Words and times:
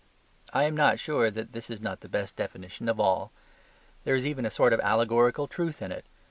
I 0.51 0.63
am 0.63 0.75
not 0.75 0.97
sure 0.99 1.29
that 1.29 1.51
this 1.51 1.69
is 1.69 1.79
not 1.79 1.99
the 1.99 2.09
best 2.09 2.35
definition 2.35 2.89
of 2.89 2.99
all. 2.99 3.31
There 4.03 4.15
is 4.15 4.25
even 4.25 4.47
a 4.47 4.49
sort 4.49 4.73
of 4.73 4.79
allegorical 4.79 5.45
truth 5.47 5.79
in 5.79 5.91
it. 5.91 6.05